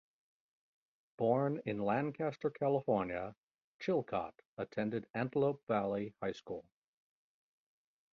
[1.17, 3.35] Born in Lancaster, California,
[3.79, 6.65] Chilcott attended Antelope Valley High School.